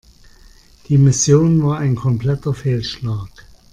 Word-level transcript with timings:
Die 0.87 0.97
Mission 0.97 1.61
war 1.61 1.77
ein 1.77 1.95
kompletter 1.95 2.55
Fehlschlag. 2.55 3.29